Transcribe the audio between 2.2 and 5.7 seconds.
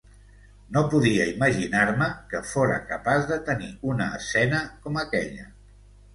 que fóra capaç de tenir una escena com aquella.